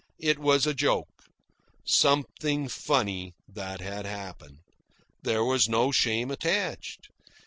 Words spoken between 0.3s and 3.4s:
was a joke, something funny